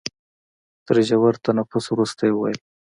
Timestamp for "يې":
2.27-2.33